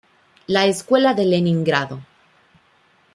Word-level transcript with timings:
La 0.47 0.65
Escuela 0.65 1.13
de 1.13 1.25
Leningrado". 1.27 2.03